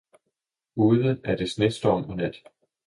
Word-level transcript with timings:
Ude 0.75 1.19
er 1.23 1.35
det 1.35 1.51
snestorm 1.51 2.09
og 2.09 2.17
nat. 2.21 2.37